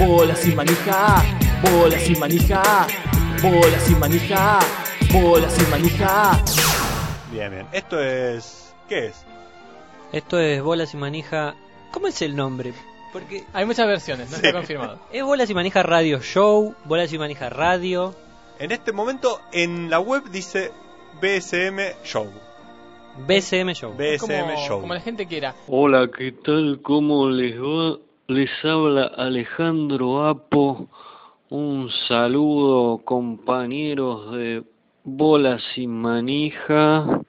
bola 0.00 0.34
sin 0.36 0.56
manija, 0.56 1.22
bola 1.62 1.98
sin 1.98 2.18
manija, 2.18 2.86
bola 3.42 3.78
sin 3.80 3.98
manija, 3.98 4.58
bola 5.12 5.50
sin 5.50 5.70
manija. 5.70 6.42
Bien, 7.30 7.50
bien. 7.50 7.66
Esto 7.72 8.00
es. 8.00 8.74
¿Qué 8.88 9.06
es? 9.06 9.24
Esto 10.12 10.40
es 10.40 10.60
Bolas 10.60 10.92
y 10.94 10.96
Manija. 10.96 11.54
¿Cómo 11.92 12.08
es 12.08 12.20
el 12.22 12.34
nombre? 12.34 12.72
Porque 13.12 13.44
Hay 13.52 13.64
muchas 13.64 13.86
versiones, 13.86 14.28
no 14.30 14.36
Sí. 14.38 14.46
está 14.46 14.52
confirmado. 14.58 14.98
es 15.12 15.22
Bolas 15.22 15.48
y 15.50 15.54
Manija 15.54 15.82
Radio 15.84 16.18
Show, 16.20 16.74
Bolas 16.84 17.12
y 17.12 17.18
Manija 17.18 17.48
Radio, 17.50 18.14
En 18.58 18.72
este 18.72 18.92
momento 18.92 19.40
en 19.52 19.88
la 19.88 20.00
web 20.00 20.24
dice 20.30 20.72
BSM 21.22 21.78
Show. 22.04 22.26
BSM 23.26 23.72
Show. 23.74 23.94
BSM 23.96 24.18
como, 24.18 24.66
Show. 24.66 24.80
como 24.80 24.94
la 24.94 25.00
gente 25.00 25.26
quiera. 25.26 25.54
Hola, 25.68 26.08
¿qué 26.16 26.32
tal? 26.32 26.80
¿Cómo 26.82 27.28
les 27.30 27.56
va? 27.58 27.98
Les 28.30 28.64
habla 28.64 29.06
Alejandro 29.16 30.24
Apo. 30.24 30.86
Un 31.48 31.90
saludo, 32.06 32.98
compañeros 32.98 34.30
de 34.30 34.62
Bolas 35.02 35.60
y 35.74 35.88
Manija. 35.88 37.22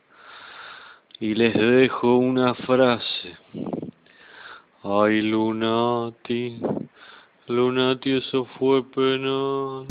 Y 1.19 1.33
les 1.33 1.55
dejo 1.55 2.17
una 2.17 2.53
frase. 2.53 3.35
Ay, 4.83 5.23
Lunati. 5.23 6.61
Lunati, 7.47 8.17
eso 8.17 8.45
fue 8.59 8.83
penal. 8.83 9.87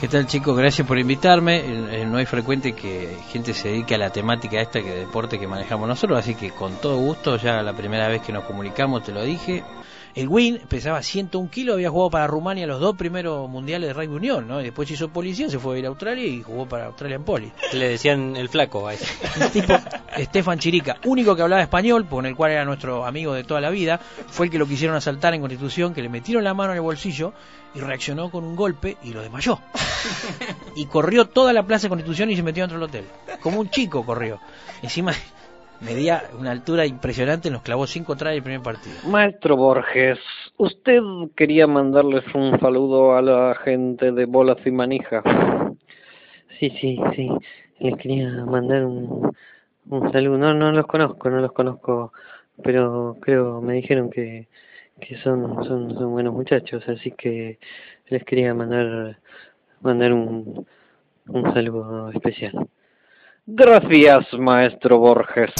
¿Qué 0.00 0.08
tal 0.08 0.26
chicos? 0.26 0.56
Gracias 0.56 0.88
por 0.88 0.98
invitarme. 0.98 1.58
Eh, 1.58 2.00
eh, 2.00 2.06
No 2.06 2.18
es 2.18 2.26
frecuente 2.26 2.72
que 2.72 3.18
gente 3.28 3.52
se 3.52 3.68
dedique 3.68 3.96
a 3.96 3.98
la 3.98 4.08
temática 4.08 4.62
esta 4.62 4.82
que 4.82 4.94
deporte 4.94 5.38
que 5.38 5.46
manejamos 5.46 5.86
nosotros, 5.86 6.18
así 6.18 6.34
que 6.34 6.52
con 6.52 6.80
todo 6.80 6.96
gusto, 6.96 7.36
ya 7.36 7.60
la 7.60 7.74
primera 7.74 8.08
vez 8.08 8.22
que 8.22 8.32
nos 8.32 8.44
comunicamos 8.44 9.02
te 9.02 9.12
lo 9.12 9.22
dije. 9.22 9.62
El 10.14 10.28
Win 10.28 10.60
pesaba 10.68 11.02
101 11.02 11.50
kilos, 11.50 11.74
había 11.74 11.88
jugado 11.88 12.10
para 12.10 12.26
Rumania 12.26 12.66
los 12.66 12.80
dos 12.80 12.96
primeros 12.96 13.48
mundiales 13.48 13.88
de 13.88 13.94
Rugby 13.94 14.14
Unión, 14.14 14.46
¿no? 14.46 14.60
Y 14.60 14.64
después 14.64 14.90
hizo 14.90 15.08
policía, 15.08 15.48
se 15.48 15.58
fue 15.58 15.76
a 15.76 15.78
ir 15.78 15.86
a 15.86 15.88
Australia 15.88 16.26
y 16.26 16.42
jugó 16.42 16.68
para 16.68 16.86
Australia 16.86 17.16
en 17.16 17.24
Poli. 17.24 17.50
Le 17.72 17.88
decían 17.88 18.36
el 18.36 18.50
flaco 18.50 18.86
a 18.86 18.94
ese. 18.94 19.06
Un 19.40 19.50
tipo, 19.50 19.74
Estefan 20.16 20.58
Chirica, 20.58 20.98
único 21.06 21.34
que 21.34 21.42
hablaba 21.42 21.62
español, 21.62 22.06
con 22.06 22.26
el 22.26 22.36
cual 22.36 22.52
era 22.52 22.64
nuestro 22.66 23.06
amigo 23.06 23.32
de 23.32 23.44
toda 23.44 23.62
la 23.62 23.70
vida, 23.70 23.98
fue 24.28 24.46
el 24.46 24.52
que 24.52 24.58
lo 24.58 24.66
quisieron 24.66 24.96
asaltar 24.96 25.32
en 25.32 25.40
Constitución, 25.40 25.94
que 25.94 26.02
le 26.02 26.10
metieron 26.10 26.44
la 26.44 26.52
mano 26.52 26.72
en 26.72 26.76
el 26.76 26.82
bolsillo 26.82 27.32
y 27.74 27.80
reaccionó 27.80 28.30
con 28.30 28.44
un 28.44 28.54
golpe 28.54 28.98
y 29.02 29.12
lo 29.12 29.22
desmayó. 29.22 29.60
Y 30.74 30.86
corrió 30.86 31.26
toda 31.26 31.52
la 31.52 31.64
plaza 31.64 31.82
de 31.82 31.90
Constitución 31.90 32.30
y 32.30 32.36
se 32.36 32.42
metió 32.42 32.62
dentro 32.62 32.78
del 32.78 32.88
hotel. 32.88 33.04
Como 33.40 33.60
un 33.60 33.68
chico 33.68 34.04
corrió. 34.06 34.40
Encima 34.82 35.12
medía 35.84 36.22
una 36.38 36.50
altura 36.50 36.86
impresionante, 36.86 37.50
nos 37.50 37.62
clavó 37.62 37.86
cinco 37.86 38.16
tras 38.16 38.34
el 38.34 38.42
primer 38.42 38.62
partido. 38.62 38.96
Maestro 39.06 39.56
Borges, 39.56 40.18
usted 40.56 41.00
quería 41.36 41.66
mandarles 41.66 42.24
un 42.34 42.58
saludo 42.60 43.16
a 43.16 43.22
la 43.22 43.54
gente 43.64 44.12
de 44.12 44.24
Bolas 44.24 44.58
y 44.64 44.70
Manija. 44.70 45.22
Sí, 46.58 46.70
sí, 46.80 46.98
sí. 47.16 47.28
Les 47.80 47.96
quería 47.96 48.28
mandar 48.44 48.84
un, 48.84 49.34
un 49.88 50.12
saludo. 50.12 50.38
No, 50.38 50.54
no 50.54 50.72
los 50.72 50.86
conozco, 50.86 51.30
no 51.30 51.40
los 51.40 51.52
conozco, 51.52 52.12
pero 52.62 53.16
creo, 53.20 53.60
me 53.60 53.74
dijeron 53.74 54.10
que, 54.10 54.48
que 55.00 55.16
son, 55.18 55.64
son, 55.64 55.94
son 55.94 56.12
buenos 56.12 56.32
muchachos, 56.32 56.88
así 56.88 57.10
que 57.12 57.58
les 58.08 58.24
quería 58.24 58.54
mandar, 58.54 59.18
mandar 59.80 60.12
un, 60.12 60.66
un 61.28 61.54
saludo 61.54 62.10
especial. 62.10 62.68
Gracias, 63.44 64.32
maestro 64.38 64.98
Borges. 64.98 65.50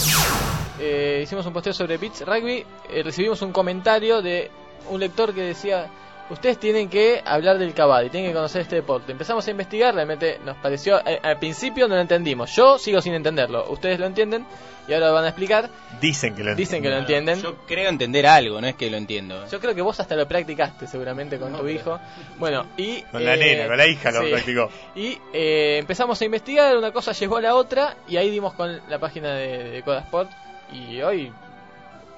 Eh, 0.80 1.20
hicimos 1.24 1.44
un 1.46 1.52
posteo 1.52 1.72
sobre 1.72 1.98
Beats 1.98 2.24
Rugby. 2.24 2.64
eh, 2.90 3.02
recibimos 3.02 3.42
un 3.42 3.52
comentario 3.52 4.22
de 4.22 4.50
un 4.88 5.00
lector 5.00 5.34
que 5.34 5.42
decía: 5.42 5.86
Ustedes 6.30 6.58
tienen 6.58 6.88
que 6.88 7.20
hablar 7.26 7.58
del 7.58 7.74
cabadi, 7.74 8.08
tienen 8.08 8.30
que 8.30 8.34
conocer 8.34 8.62
este 8.62 8.76
deporte. 8.76 9.12
Empezamos 9.12 9.46
a 9.46 9.50
investigar, 9.50 9.94
realmente 9.94 10.40
nos 10.44 10.56
pareció. 10.56 10.98
eh, 11.06 11.20
al 11.22 11.38
principio 11.38 11.88
no 11.88 11.94
lo 11.94 12.00
entendimos. 12.00 12.54
Yo 12.56 12.78
sigo 12.78 13.02
sin 13.02 13.12
entenderlo. 13.14 13.70
Ustedes 13.70 13.98
lo 14.00 14.06
entienden 14.06 14.46
y 14.88 14.94
ahora 14.94 15.08
lo 15.08 15.12
van 15.14 15.24
a 15.24 15.28
explicar. 15.28 15.68
Dicen 16.00 16.34
que 16.34 16.42
lo 16.42 16.54
Dicen 16.54 16.82
que 16.82 16.88
lo 16.88 16.96
entienden. 16.96 17.42
Yo 17.42 17.56
creo 17.66 17.90
entender 17.90 18.26
algo, 18.26 18.60
no 18.62 18.66
es 18.66 18.76
que 18.76 18.88
lo 18.88 18.96
entiendo. 18.96 19.46
Yo 19.50 19.60
creo 19.60 19.74
que 19.74 19.82
vos 19.82 20.00
hasta 20.00 20.16
lo 20.16 20.26
practicaste 20.26 20.86
seguramente 20.86 21.38
con 21.38 21.54
tu 21.54 21.68
hijo. 21.68 22.00
Bueno, 22.38 22.64
y... 22.78 23.02
Con 23.02 23.24
la 23.24 23.34
eh, 23.34 23.38
nena, 23.38 23.66
con 23.66 23.76
la 23.76 23.86
hija 23.86 24.10
lo 24.10 24.22
sí. 24.22 24.30
practicó. 24.30 24.70
Y 24.94 25.18
eh, 25.34 25.76
empezamos 25.80 26.18
a 26.20 26.24
investigar, 26.24 26.76
una 26.78 26.92
cosa 26.92 27.12
llegó 27.12 27.36
a 27.36 27.40
la 27.42 27.54
otra 27.56 27.96
y 28.08 28.16
ahí 28.16 28.30
dimos 28.30 28.54
con 28.54 28.80
la 28.88 28.98
página 28.98 29.34
de, 29.34 29.70
de 29.70 29.82
Codasport 29.82 30.30
y 30.72 31.02
hoy 31.02 31.30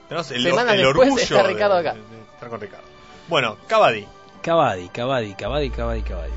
Tenemos 0.08 0.30
el, 0.30 0.44
después 0.44 0.86
orgullo 0.86 1.16
está 1.22 1.42
Ricardo 1.42 1.76
acá. 1.78 1.94
de- 1.94 1.98
de 2.00 2.22
estar 2.34 2.48
con 2.48 2.60
Ricardo. 2.60 2.93
Bueno, 3.26 3.56
Cavadi. 3.68 4.04
Cavadi, 4.42 4.88
Cavadi, 4.88 5.32
Cavadi, 5.34 5.70
Cavadi, 5.70 6.02
Cavadi. 6.02 6.32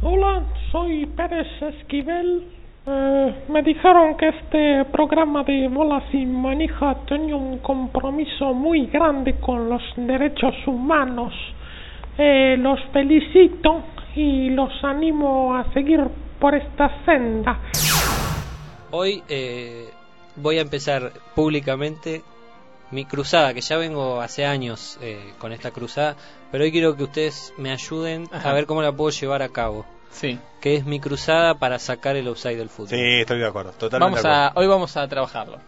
Hola, 0.00 0.42
soy 0.72 1.04
Pérez 1.04 1.46
Esquivel. 1.60 2.46
Eh, 2.86 3.44
me 3.50 3.62
dijeron 3.62 4.16
que 4.16 4.28
este 4.28 4.86
programa 4.90 5.44
de 5.44 5.68
bolas 5.68 6.02
y 6.14 6.24
manija 6.24 6.96
tenía 7.06 7.36
un 7.36 7.58
compromiso 7.58 8.54
muy 8.54 8.86
grande 8.86 9.34
con 9.34 9.68
los 9.68 9.82
derechos 9.96 10.54
humanos. 10.66 11.34
Eh, 12.16 12.56
los 12.58 12.80
felicito 12.90 13.82
y 14.16 14.48
los 14.48 14.72
animo 14.82 15.54
a 15.54 15.70
seguir 15.74 16.00
por 16.38 16.54
esta 16.54 17.04
senda. 17.04 17.58
Hoy 18.92 19.22
eh, 19.28 19.90
voy 20.36 20.56
a 20.56 20.62
empezar 20.62 21.12
públicamente 21.34 22.22
mi 22.90 23.04
cruzada, 23.04 23.54
que 23.54 23.60
ya 23.60 23.76
vengo 23.76 24.20
hace 24.20 24.44
años 24.44 24.98
eh, 25.00 25.32
con 25.38 25.52
esta 25.52 25.70
cruzada, 25.70 26.16
pero 26.50 26.64
hoy 26.64 26.72
quiero 26.72 26.96
que 26.96 27.04
ustedes 27.04 27.52
me 27.56 27.70
ayuden 27.72 28.28
Ajá. 28.32 28.50
a 28.50 28.52
ver 28.52 28.66
cómo 28.66 28.82
la 28.82 28.92
puedo 28.92 29.10
llevar 29.10 29.42
a 29.42 29.48
cabo. 29.48 29.84
sí. 30.10 30.38
Que 30.60 30.74
es 30.76 30.84
mi 30.84 31.00
cruzada 31.00 31.54
para 31.54 31.78
sacar 31.78 32.16
el 32.16 32.28
offside 32.28 32.56
del 32.58 32.68
fútbol. 32.68 32.88
Sí, 32.90 33.00
estoy 33.20 33.38
de 33.38 33.46
acuerdo. 33.46 33.72
Totalmente 33.72 33.98
Vamos 34.04 34.22
de 34.22 34.28
acuerdo. 34.28 34.58
a, 34.58 34.60
hoy 34.60 34.66
vamos 34.66 34.96
a 34.98 35.08
trabajarlo. 35.08 35.58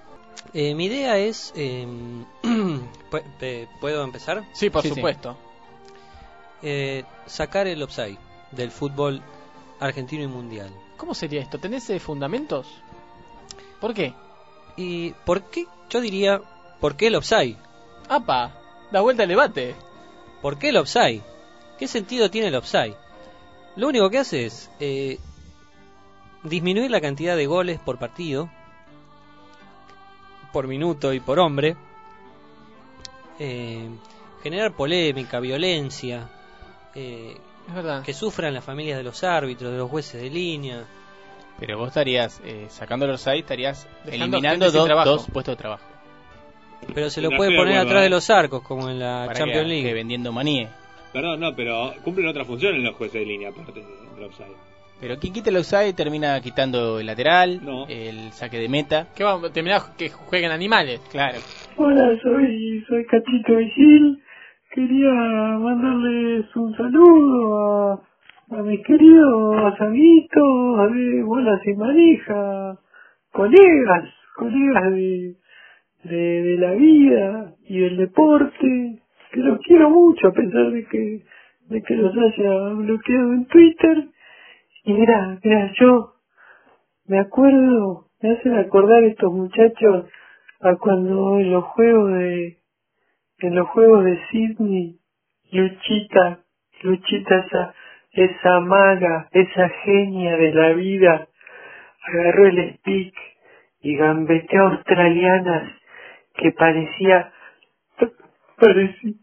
Eh, 0.52 0.74
mi 0.74 0.84
idea 0.86 1.16
es... 1.16 1.52
eh, 1.56 1.86
¿Puedo 3.80 4.04
empezar? 4.04 4.44
Sí, 4.52 4.68
por 4.70 4.82
Sí, 4.82 4.88
sí. 4.90 4.94
supuesto. 4.96 5.36
Eh, 6.62 7.04
sacar 7.26 7.66
el 7.66 7.82
offside 7.82 8.18
del 8.50 8.70
fútbol 8.70 9.22
argentino 9.80 10.22
y 10.22 10.26
mundial. 10.26 10.70
¿Cómo 10.96 11.14
sería 11.14 11.40
esto? 11.40 11.58
¿Tenés 11.58 11.88
eh, 11.90 11.98
fundamentos? 11.98 12.66
¿Por 13.80 13.94
qué? 13.94 14.14
¿Y 14.76 15.10
por 15.24 15.42
qué? 15.44 15.66
Yo 15.90 16.00
diría, 16.00 16.40
¿por 16.82 16.96
qué 16.96 17.06
el 17.06 17.14
offside? 17.14 17.56
¡Apa! 18.08 18.50
Da 18.90 19.00
vuelta 19.00 19.22
al 19.22 19.28
debate. 19.28 19.74
¿Por 20.42 20.58
qué 20.58 20.70
el 20.70 20.76
offside? 20.76 21.22
¿Qué 21.78 21.86
sentido 21.86 22.28
tiene 22.28 22.48
el 22.48 22.56
offside? 22.56 22.96
Lo 23.76 23.86
único 23.88 24.10
que 24.10 24.18
hace 24.18 24.46
es 24.46 24.68
eh, 24.80 25.18
disminuir 26.42 26.90
la 26.90 27.00
cantidad 27.00 27.36
de 27.36 27.46
goles 27.46 27.78
por 27.78 27.98
partido, 27.98 28.50
por 30.52 30.66
minuto 30.66 31.12
y 31.14 31.20
por 31.20 31.38
hombre, 31.38 31.76
eh, 33.38 33.88
generar 34.42 34.72
polémica, 34.72 35.38
violencia, 35.38 36.28
eh, 36.96 37.36
Es 37.68 37.74
verdad. 37.74 38.02
que 38.02 38.12
sufran 38.12 38.52
las 38.52 38.64
familias 38.64 38.98
de 38.98 39.04
los 39.04 39.22
árbitros, 39.22 39.70
de 39.70 39.78
los 39.78 39.88
jueces 39.88 40.20
de 40.20 40.30
línea. 40.30 40.84
Pero 41.60 41.78
vos 41.78 41.88
estarías, 41.88 42.40
eh, 42.44 42.66
sacando 42.68 43.06
los 43.06 43.24
ahí, 43.28 43.38
estarías 43.38 43.86
Dejando 44.04 44.36
eliminando 44.36 44.70
dos, 44.72 44.88
dos 45.04 45.26
puestos 45.32 45.52
de 45.52 45.56
trabajo. 45.56 45.91
Pero 46.94 47.10
se 47.10 47.20
lo 47.22 47.30
puede 47.30 47.50
de 47.52 47.56
poner 47.56 47.74
acuerdo, 47.74 47.90
atrás 47.90 48.00
eh. 48.00 48.04
de 48.04 48.10
los 48.10 48.30
arcos, 48.30 48.62
como 48.62 48.88
en 48.90 48.98
la 48.98 49.24
Para 49.26 49.38
Champions 49.38 49.62
que, 49.62 49.68
League. 49.68 49.88
que 49.88 49.94
vendiendo 49.94 50.32
maníes. 50.32 50.68
Perdón, 51.12 51.40
no, 51.40 51.54
pero 51.54 51.92
cumplen 52.02 52.28
otra 52.28 52.44
función 52.44 52.74
en 52.74 52.84
los 52.84 52.94
jueces 52.96 53.20
de 53.20 53.26
línea, 53.26 53.50
aparte 53.50 53.72
del 53.80 54.24
offside. 54.24 54.56
Pero 55.00 55.18
quien 55.18 55.32
quita 55.32 55.50
el 55.50 55.56
offside 55.56 55.94
termina 55.94 56.40
quitando 56.40 57.00
el 57.00 57.06
lateral, 57.06 57.60
No. 57.64 57.86
el 57.88 58.30
saque 58.32 58.58
de 58.58 58.68
meta. 58.68 59.08
¿Qué 59.16 59.24
vamos 59.24 59.50
a 59.50 59.52
terminar 59.52 59.80
que 59.98 60.08
jueguen 60.10 60.52
animales? 60.52 61.00
Claro. 61.10 61.38
Hola, 61.76 62.08
soy, 62.22 62.84
soy 62.88 63.04
Catito 63.06 63.56
Vigil. 63.56 64.22
Quería 64.74 65.12
mandarles 65.58 66.46
un 66.56 66.74
saludo 66.76 67.92
a, 67.92 68.02
a 68.58 68.62
mis 68.62 68.80
queridos 68.86 69.74
amiguitos 69.80 70.92
de 70.94 71.22
Bolas 71.24 71.60
y 71.66 71.74
Manija, 71.74 72.78
colegas, 73.32 74.04
colegas 74.36 74.92
de, 74.92 75.34
de, 76.04 76.56
la 76.58 76.72
vida 76.72 77.54
y 77.66 77.80
del 77.80 77.96
deporte, 77.96 79.02
que 79.32 79.40
los 79.40 79.58
quiero 79.60 79.90
mucho 79.90 80.28
a 80.28 80.32
pesar 80.32 80.70
de 80.70 80.84
que, 80.86 81.22
de 81.68 81.82
que 81.82 81.94
los 81.96 82.14
haya 82.16 82.68
bloqueado 82.74 83.32
en 83.32 83.46
Twitter. 83.46 84.08
Y 84.84 84.92
mira, 84.94 85.38
mira, 85.42 85.72
yo 85.78 86.14
me 87.06 87.18
acuerdo, 87.18 88.06
me 88.20 88.32
hacen 88.32 88.54
acordar 88.54 89.04
estos 89.04 89.32
muchachos 89.32 90.06
a 90.60 90.76
cuando 90.76 91.38
en 91.40 91.50
los 91.50 91.64
juegos 91.64 92.12
de 92.12 92.58
en 93.40 93.54
los 93.56 93.68
juegos 93.70 94.04
de 94.04 94.18
Sydney 94.30 94.98
Luchita 95.50 96.38
Luchita 96.82 97.38
esa 97.40 97.74
esa 98.12 98.60
maga 98.60 99.28
esa 99.32 99.68
genia 99.84 100.36
de 100.36 100.54
la 100.54 100.72
vida 100.74 101.28
agarró 102.06 102.46
el 102.46 102.76
stick 102.76 103.14
y 103.80 103.96
gambeteó 103.96 104.68
australianas 104.68 105.81
que 106.34 106.52
parecía 106.52 107.32
parecía 108.58 109.14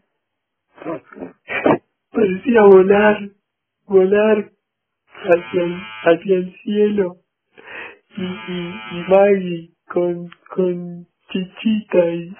parecía 2.12 2.62
volar, 2.62 3.30
volar 3.86 4.50
hacia 5.24 5.62
el, 5.62 5.76
hacia 6.04 6.36
el 6.36 6.56
cielo. 6.62 7.16
Y, 8.16 8.22
y, 8.22 8.74
y 8.92 9.04
Maggie 9.10 9.70
con, 9.88 10.30
con 10.50 11.06
Chichita 11.30 12.06
y, 12.14 12.36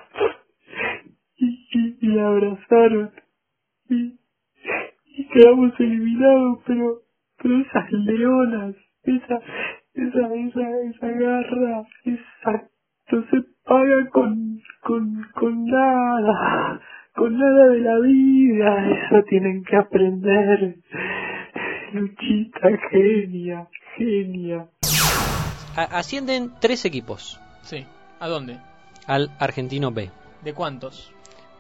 y, 1.39 1.69
y, 2.01 2.07
la 2.09 2.29
abrazaron. 2.29 3.13
Y, 3.91 4.19
y 5.17 5.29
quedamos 5.29 5.79
eliminados, 5.81 6.61
pero, 6.67 7.03
pero 7.43 7.59
esas 7.61 7.93
leonas, 7.93 8.77
esa, 9.05 9.41
esa, 9.95 10.35
esa, 10.35 10.81
esa 10.83 11.09
garra, 11.09 11.85
esa, 12.05 12.71
paga 13.65 14.09
con, 14.13 14.61
con, 14.83 15.27
con 15.35 15.65
nada, 15.67 16.81
con 17.15 17.39
nada 17.39 17.67
de 17.69 17.81
la 17.81 17.99
vida, 18.01 18.91
eso 19.07 19.25
tienen 19.29 19.65
que 19.65 19.77
aprender. 19.77 20.77
Luchita, 21.93 22.69
genia, 22.91 23.67
genia. 23.97 24.67
A- 25.77 25.99
ascienden 25.99 26.53
tres 26.61 26.85
equipos 26.85 27.41
Sí. 27.63 27.85
¿A 28.19 28.29
dónde? 28.29 28.59
al 29.07 29.31
Argentino 29.39 29.91
B. 29.91 30.11
¿De 30.45 30.53
cuántos? 30.55 31.13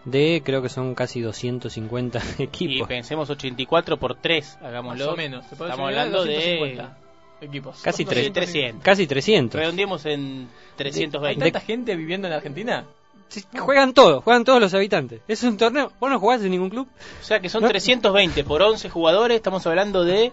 De 0.04 0.40
creo 0.44 0.62
que 0.62 0.68
son 0.68 0.94
casi 0.94 1.20
250 1.20 2.20
Y 2.38 2.42
equipos. 2.44 2.88
pensemos 2.88 3.28
84 3.28 3.96
por 3.98 4.14
3, 4.16 4.58
hagámoslo. 4.62 5.06
Más 5.06 5.14
o 5.14 5.16
menos. 5.16 5.44
Se 5.46 5.56
puede 5.56 5.70
Estamos 5.70 5.90
llegar 5.90 6.04
a 6.04 6.06
hablando 6.08 6.24
de 6.24 6.34
250 6.34 6.96
equipos. 7.42 7.82
Casi 7.82 8.04
Dos- 8.04 8.12
tres- 8.14 8.24
200. 8.28 8.44
300. 8.52 8.82
Casi 8.84 9.06
300. 9.06 9.60
Redondeemos 9.60 10.06
en 10.06 10.48
¿Hay 10.86 10.90
320. 10.92 11.44
tanta 11.44 11.60
gente 11.60 11.96
viviendo 11.96 12.26
en 12.28 12.34
Argentina? 12.34 12.84
Sí, 13.28 13.44
Juegan 13.56 13.94
todos, 13.94 14.24
juegan 14.24 14.44
todos 14.44 14.60
los 14.60 14.74
habitantes. 14.74 15.20
Es 15.28 15.42
un 15.44 15.56
torneo. 15.56 15.92
¿Vos 16.00 16.10
no 16.10 16.18
jugás 16.18 16.42
en 16.42 16.50
ningún 16.50 16.68
club? 16.68 16.88
O 17.20 17.24
sea 17.24 17.38
que 17.40 17.48
son 17.48 17.62
No. 17.62 17.68
320 17.68 18.42
por 18.44 18.60
11 18.60 18.90
jugadores, 18.90 19.36
estamos 19.36 19.64
hablando 19.66 20.04
de 20.04 20.32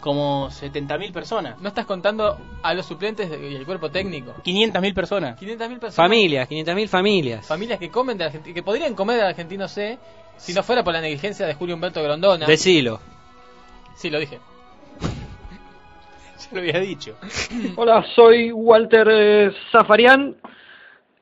como 0.00 0.48
70.000 0.50 1.12
personas. 1.12 1.60
No 1.60 1.68
estás 1.68 1.86
contando 1.86 2.36
a 2.62 2.74
los 2.74 2.86
suplentes 2.86 3.30
y 3.30 3.54
el 3.54 3.64
cuerpo 3.64 3.90
técnico. 3.90 4.34
500.000 4.44 4.94
personas. 4.94 5.40
500.000 5.40 5.58
personas. 5.78 5.94
Familias, 5.94 6.48
500.000 6.48 6.88
familias. 6.88 7.46
Familias 7.46 7.78
que 7.78 7.90
comen 7.90 8.18
de 8.18 8.24
Argentina, 8.24 8.54
que 8.54 8.62
podrían 8.62 8.94
comer 8.94 9.16
del 9.16 9.26
argentino 9.26 9.68
C 9.68 9.98
si 10.36 10.52
no 10.52 10.62
fuera 10.62 10.82
por 10.82 10.92
la 10.94 11.00
negligencia 11.00 11.46
de 11.46 11.54
Julio 11.54 11.74
Humberto 11.76 12.02
Grondona. 12.02 12.46
Decilo. 12.46 13.00
Sí, 13.94 14.10
lo 14.10 14.18
dije. 14.18 14.40
Ya 16.50 16.52
lo 16.52 16.60
había 16.60 16.80
dicho. 16.80 17.16
Hola, 17.76 18.04
soy 18.14 18.52
Walter 18.52 19.06
eh, 19.10 19.52
Zafarian. 19.70 20.36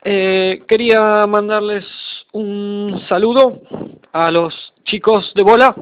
Eh, 0.03 0.63
quería 0.67 1.25
mandarles 1.27 1.85
un 2.31 3.03
saludo 3.09 3.61
a 4.13 4.31
los 4.31 4.53
chicos 4.85 5.31
de 5.35 5.43
bola 5.43 5.75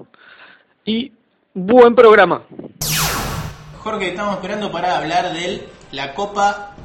y 0.85 1.11
buen 1.53 1.93
programa. 1.93 2.43
Jorge, 3.77 4.09
estamos 4.09 4.35
esperando 4.35 4.71
para 4.71 4.97
hablar 4.97 5.33
de 5.33 5.67
la 5.91 6.13
Copa 6.13 6.75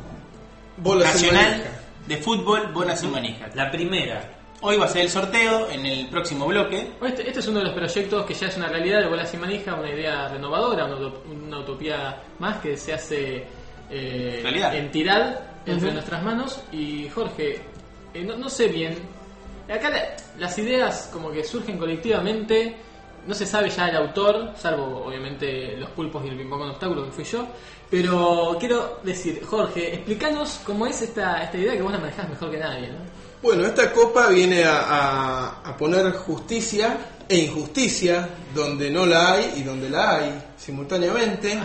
Nacional 0.76 1.62
de 2.06 2.16
Fútbol 2.18 2.72
Bonas 2.72 3.02
y 3.02 3.06
Manijas. 3.06 3.54
La 3.56 3.70
primera. 3.70 4.41
Hoy 4.64 4.76
va 4.76 4.84
a 4.84 4.88
ser 4.88 5.02
el 5.02 5.10
sorteo 5.10 5.68
en 5.70 5.84
el 5.84 6.08
próximo 6.08 6.46
bloque. 6.46 6.92
Este, 7.04 7.26
este 7.26 7.40
es 7.40 7.48
uno 7.48 7.58
de 7.58 7.64
los 7.66 7.74
proyectos 7.74 8.24
que 8.24 8.34
ya 8.34 8.46
es 8.46 8.56
una 8.56 8.68
realidad 8.68 9.00
de 9.00 9.08
Bola 9.08 9.26
Sin 9.26 9.40
Manija, 9.40 9.74
una 9.74 9.90
idea 9.90 10.28
renovadora, 10.28 10.84
una, 10.84 10.96
utop- 10.98 11.24
una 11.46 11.58
utopía 11.58 12.22
más 12.38 12.58
que 12.58 12.76
se 12.76 12.94
hace 12.94 13.44
eh, 13.90 14.38
Realidad. 14.42 14.76
entidad 14.76 15.40
entre 15.66 15.86
Ujú. 15.86 15.94
nuestras 15.94 16.22
manos. 16.22 16.62
Y 16.70 17.08
Jorge, 17.08 17.60
eh, 18.14 18.22
no, 18.24 18.36
no 18.36 18.48
sé 18.48 18.68
bien, 18.68 18.96
acá 19.68 19.90
la- 19.90 20.16
las 20.38 20.56
ideas 20.58 21.10
como 21.12 21.32
que 21.32 21.42
surgen 21.42 21.76
colectivamente, 21.76 22.76
no 23.26 23.34
se 23.34 23.46
sabe 23.46 23.68
ya 23.68 23.88
el 23.88 23.96
autor, 23.96 24.52
salvo 24.56 25.04
obviamente 25.06 25.76
los 25.76 25.90
pulpos 25.90 26.24
y 26.24 26.28
el 26.28 26.36
ping 26.36 26.48
pong 26.48 26.60
con 26.60 26.70
obstáculos 26.70 27.06
que 27.06 27.12
fui 27.12 27.24
yo. 27.24 27.46
Pero 27.90 28.56
quiero 28.60 29.00
decir, 29.02 29.42
Jorge, 29.44 29.94
explícanos 29.94 30.60
cómo 30.64 30.86
es 30.86 31.02
esta, 31.02 31.42
esta 31.42 31.58
idea 31.58 31.72
que 31.72 31.82
vos 31.82 31.92
la 31.92 31.98
manejás 31.98 32.28
mejor 32.28 32.50
que 32.52 32.58
nadie. 32.58 32.88
¿no? 32.88 33.31
Bueno, 33.42 33.66
esta 33.66 33.92
copa 33.92 34.28
viene 34.28 34.64
a, 34.64 34.78
a- 34.82 35.46
a 35.64 35.76
poner 35.76 36.12
justicia 36.12 36.96
e 37.28 37.36
injusticia 37.38 38.28
donde 38.54 38.90
no 38.90 39.04
la 39.06 39.32
hay 39.34 39.54
y 39.56 39.62
donde 39.62 39.90
la 39.90 40.16
hay 40.16 40.42
simultáneamente. 40.56 41.58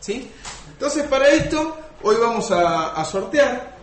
¿sí? 0.00 0.28
Entonces, 0.72 1.04
para 1.04 1.28
esto, 1.28 1.76
hoy 2.02 2.16
vamos 2.20 2.50
a, 2.50 2.94
a 2.94 3.04
sortear 3.04 3.76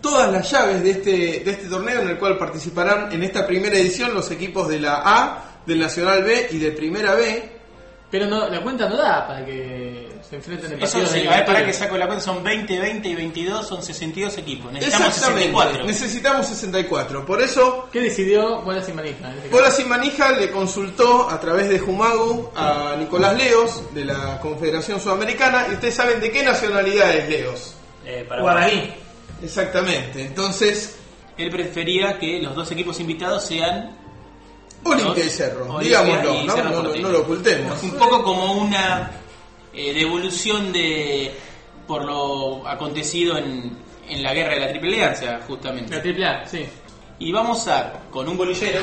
todas 0.00 0.32
las 0.32 0.50
llaves 0.50 0.82
de 0.82 0.90
este, 0.90 1.10
de 1.44 1.50
este 1.52 1.68
torneo 1.68 2.00
en 2.00 2.08
el 2.08 2.18
cual 2.18 2.36
participarán 2.36 3.12
en 3.12 3.22
esta 3.22 3.46
primera 3.46 3.76
edición 3.76 4.12
los 4.12 4.28
equipos 4.32 4.66
de 4.68 4.80
la 4.80 5.02
A, 5.04 5.44
del 5.64 5.78
Nacional 5.78 6.24
B 6.24 6.48
y 6.50 6.58
de 6.58 6.72
Primera 6.72 7.14
B. 7.14 7.60
Pero 8.10 8.26
no, 8.26 8.48
la 8.48 8.60
cuenta 8.62 8.88
no 8.88 8.96
da 8.96 9.26
para 9.28 9.44
que 9.46 10.08
se 10.32 10.36
enfrenten 10.36 10.72
en 10.72 10.82
Eso 10.82 10.92
partidos 10.92 11.10
sí, 11.10 11.20
de 11.20 11.28
a 11.28 11.36
ver, 11.36 11.44
para 11.44 11.66
que 11.66 11.72
saco 11.74 11.98
la 11.98 12.06
cuenta, 12.06 12.24
son 12.24 12.42
20, 12.42 12.78
20 12.80 13.06
y 13.06 13.14
22, 13.14 13.68
son 13.68 13.82
62 13.82 14.38
equipos. 14.38 14.72
Necesitamos 14.72 15.08
Exactamente, 15.08 15.50
64. 15.50 15.84
necesitamos 15.84 16.46
64. 16.46 17.26
Por 17.26 17.42
eso 17.42 17.88
¿Qué 17.92 18.00
decidió 18.00 18.62
Bola 18.62 18.82
Sin 18.82 18.96
Manija? 18.96 19.28
este 19.28 19.40
caso? 19.42 19.50
Bola 19.50 19.70
Sin 19.70 19.88
Manija 19.90 20.32
le 20.32 20.50
consultó 20.50 21.28
a 21.28 21.38
través 21.38 21.68
de 21.68 21.78
Jumagu 21.78 22.50
a 22.56 22.94
Nicolás 22.98 23.36
Leos 23.36 23.82
de 23.92 24.06
la 24.06 24.40
Confederación 24.40 24.98
Sudamericana 25.02 25.66
y 25.70 25.74
ustedes 25.74 25.94
saben 25.96 26.18
de 26.18 26.30
qué 26.32 26.42
nacionalidad 26.42 27.14
es 27.14 27.28
Leos. 27.28 27.74
Guaraní. 28.40 28.90
Exactamente, 29.42 30.24
entonces 30.24 30.96
Él 31.36 31.50
prefería 31.50 32.18
que 32.18 32.40
los 32.40 32.54
dos 32.54 32.70
equipos 32.72 32.98
invitados 33.00 33.44
sean 33.44 33.98
Olimpia 34.84 35.26
y 35.26 35.28
Cerro, 35.28 35.78
digámoslo, 35.78 36.34
y 36.40 36.44
¿no? 36.46 36.54
Cerro 36.54 36.70
No, 36.70 36.76
no- 36.76 36.82
Porteño. 36.84 37.06
no 37.06 37.12
lo 37.12 37.20
ocultemos. 37.20 37.82
un 37.82 37.90
poco 37.92 38.22
como 38.24 38.52
una 38.54 39.10
eh, 39.72 39.92
devolución 39.92 40.72
de 40.72 41.34
por 41.86 42.04
lo 42.04 42.66
acontecido 42.66 43.36
en, 43.38 43.76
en 44.08 44.22
la 44.22 44.32
guerra 44.34 44.54
de 44.54 44.60
la 44.60 44.68
Triple 44.68 44.88
Alianza, 44.94 45.40
justamente. 45.46 45.94
La 45.94 46.02
triple 46.02 46.26
A, 46.26 46.46
sí. 46.46 46.64
Y 47.18 47.32
vamos 47.32 47.68
a, 47.68 48.04
con 48.10 48.28
un 48.28 48.36
bolillero, 48.36 48.80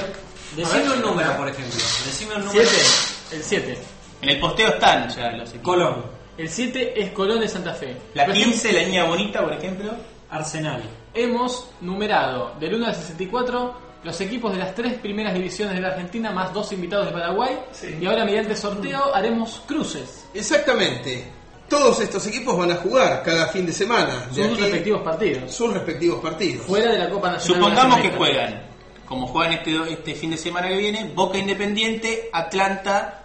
Decime 0.56 0.92
un 0.94 1.02
número, 1.02 1.38
por 1.38 1.48
ejemplo. 1.48 1.76
Decime 2.06 2.36
un 2.36 2.46
número. 2.46 2.66
7. 2.66 3.36
El 3.36 3.44
7. 3.44 3.78
en 4.22 4.30
el 4.30 4.40
posteo 4.40 4.70
están 4.70 5.10
ya 5.10 5.32
los 5.32 5.50
equipos. 5.50 5.76
Colón. 5.76 6.06
El 6.38 6.50
7 6.50 7.02
es 7.02 7.12
Colón 7.12 7.40
de 7.40 7.48
Santa 7.48 7.74
Fe. 7.74 7.96
La 8.14 8.26
Por 8.26 8.34
15, 8.34 8.74
la 8.74 8.84
niña 8.84 9.06
bonita, 9.06 9.42
por 9.42 9.54
ejemplo. 9.54 9.92
Arsenal. 10.30 10.82
Hemos 11.14 11.70
numerado 11.82 12.56
del 12.60 12.76
1 12.76 12.88
al 12.88 12.96
64 12.96 13.89
los 14.04 14.22
equipos 14.22 14.52
de 14.54 14.60
las 14.60 14.74
tres 14.74 14.94
primeras 15.00 15.34
divisiones 15.34 15.76
de 15.76 15.82
la 15.82 15.90
Argentina 15.90 16.32
más 16.32 16.54
dos 16.54 16.72
invitados 16.72 17.08
de 17.08 17.12
Paraguay. 17.12 17.60
Y 18.00 18.06
ahora 18.06 18.24
mediante 18.26 18.56
sorteo 18.56 19.14
haremos 19.14 19.62
cruces. 19.68 20.26
Exactamente. 20.34 21.26
Todos 21.68 22.00
estos 22.00 22.26
equipos 22.28 22.58
van 22.58 22.72
a 22.72 22.76
jugar 22.78 23.22
cada 23.24 23.48
fin 23.48 23.66
de 23.66 23.74
semana. 23.74 24.26
de 24.32 24.44
Sus 24.44 24.54
aquí- 24.54 24.62
respectivos 24.62 25.02
partidos. 25.04 25.54
sus 25.54 25.74
respectivos 25.74 26.20
partidos. 26.22 26.66
Fuera 26.66 26.92
de 26.92 26.98
la 27.00 27.10
Copa 27.10 27.32
Nacional. 27.32 27.62
Supongamos 27.64 28.00
que 28.02 28.10
juegan, 28.12 28.64
como 29.06 29.28
juegan 29.28 29.54
este, 29.54 29.76
este 29.94 30.16
fin 30.16 30.32
de 30.32 30.38
semana 30.38 30.68
que 30.70 30.78
viene, 30.78 31.12
Boca 31.14 31.38
Independiente, 31.38 32.30
Atlanta, 32.34 33.24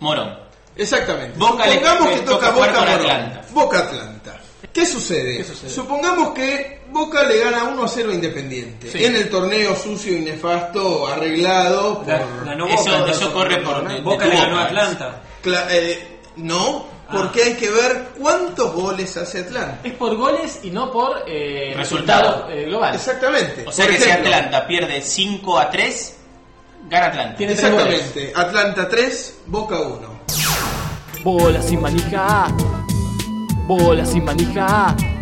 Morón. 0.00 0.38
Exactamente. 0.76 1.36
Boca 1.36 1.66
le- 1.66 1.72
Supongamos 1.74 2.08
que 2.10 2.20
toca 2.20 2.50
Boca 2.50 2.66
Morón. 2.72 2.88
Atlanta. 2.88 3.44
Boca 3.52 3.78
Atlanta. 3.80 4.40
¿Qué 4.72 4.86
sucede? 4.86 5.38
¿Qué 5.38 5.44
sucede? 5.44 5.70
Supongamos 5.70 6.30
que 6.30 6.80
Boca 6.90 7.22
le 7.24 7.38
gana 7.38 7.64
1 7.64 7.84
a 7.84 7.88
0 7.88 8.10
a 8.10 8.14
Independiente. 8.14 8.90
Sí. 8.90 9.04
En 9.04 9.16
el 9.16 9.28
torneo 9.28 9.74
sucio 9.76 10.16
y 10.16 10.20
nefasto 10.20 11.06
arreglado 11.08 12.02
por... 12.02 12.44
Ganó 12.46 12.66
Eso, 12.68 12.98
Boca, 12.98 13.10
eso 13.10 13.32
corre 13.32 13.56
por 13.58 13.86
de- 13.88 13.94
de 13.94 14.00
Boca 14.00 14.24
tu 14.24 14.30
le 14.30 14.36
ganó 14.36 14.58
a. 14.58 14.64
Atlanta. 14.66 15.22
Cla- 15.42 15.66
eh, 15.70 16.18
no, 16.36 16.86
Ah. 17.08 17.12
porque 17.12 17.42
hay 17.42 17.54
que 17.54 17.68
ver 17.68 18.10
cuántos 18.16 18.72
goles 18.72 19.16
hace 19.16 19.40
Atlanta. 19.40 19.80
Es 19.82 19.94
por 19.94 20.16
goles 20.16 20.60
y 20.62 20.70
no 20.70 20.92
por 20.92 21.24
eh, 21.26 21.74
Resultado. 21.76 22.22
resultado 22.46 22.50
eh, 22.52 22.64
global. 22.66 22.94
Exactamente. 22.94 23.64
O 23.66 23.72
sea 23.72 23.86
Por 23.86 23.94
que 23.94 24.00
si 24.00 24.08
ejemplo, 24.08 24.32
Atlanta 24.34 24.66
pierde 24.68 25.02
5 25.02 25.58
a 25.58 25.70
3, 25.70 26.16
gana 26.88 27.06
Atlanta. 27.06 27.36
Tiene 27.36 27.54
tres. 27.54 27.64
Exactamente. 27.68 28.32
Atlanta 28.36 28.88
3, 28.88 29.38
Boca 29.46 29.80
1. 29.80 30.20
Bola 31.24 31.60
sin 31.62 31.80
manija. 31.80 32.46
Bola 33.70 34.04
sin 34.04 34.24
manija. 34.24 35.19